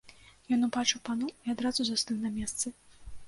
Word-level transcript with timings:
Ён 0.55 0.63
убачыў 0.67 1.01
паноў 1.09 1.29
і 1.45 1.53
адразу 1.55 1.81
застыў 1.89 2.17
на 2.27 2.35
месцы. 2.39 2.67